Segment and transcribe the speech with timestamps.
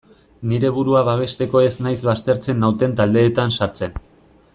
[0.51, 3.95] Nire burua babesteko ez naiz baztertzen nauten taldeetan sartzen.